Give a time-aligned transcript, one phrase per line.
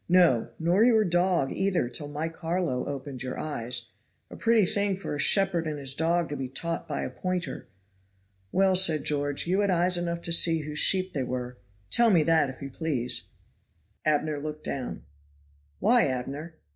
[0.09, 3.91] "No, nor your dog either till my Carlo opened your eyes.
[4.31, 7.67] A pretty thing for a shepherd and his dog to be taught by a pointer.
[8.51, 11.59] Well," said George, "you had eyes enough to see whose sheep they were.
[11.91, 13.25] Tell me that, if you please?"
[14.03, 15.03] Abner looked down.
[15.77, 16.55] "Why, Abner?"